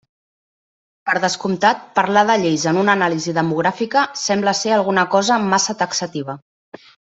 [1.09, 6.41] Per descomptat, parlar de lleis en una anàlisi demogràfica sembla ser alguna cosa massa taxativa.